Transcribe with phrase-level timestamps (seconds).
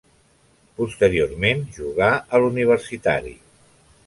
[0.79, 2.09] Posteriorment jugà
[2.39, 3.37] a l'Universitari.